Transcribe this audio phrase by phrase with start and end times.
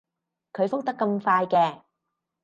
[0.51, 1.83] 佢覆得咁快嘅